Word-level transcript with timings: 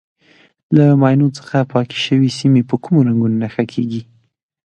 له 0.75 0.85
ماینو 1.01 1.27
څخه 1.37 1.57
پاکې 1.73 1.97
شوې 2.05 2.29
سیمې 2.39 2.61
په 2.69 2.75
کومو 2.83 3.05
رنګونو 3.07 3.39
نښه 3.43 3.63
کېږي. 3.73 4.01